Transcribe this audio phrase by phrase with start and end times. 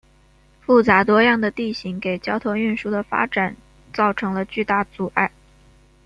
[0.61, 3.55] 复杂多样的地形给交通运输的发展
[3.93, 5.31] 造成了巨大阻碍。